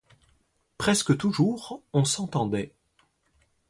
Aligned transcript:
Presque 0.79 1.15
toujours, 1.15 1.83
on 1.93 2.05
s'entendait. 2.05 2.73